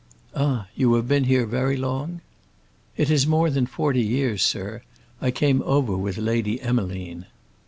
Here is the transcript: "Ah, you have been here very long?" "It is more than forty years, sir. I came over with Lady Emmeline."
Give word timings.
"Ah, 0.35 0.67
you 0.75 0.91
have 0.95 1.07
been 1.07 1.25
here 1.25 1.45
very 1.45 1.77
long?" 1.77 2.21
"It 2.97 3.11
is 3.11 3.27
more 3.27 3.51
than 3.51 3.67
forty 3.67 4.01
years, 4.01 4.41
sir. 4.41 4.81
I 5.21 5.29
came 5.29 5.61
over 5.61 5.95
with 5.95 6.17
Lady 6.17 6.59
Emmeline." 6.59 7.27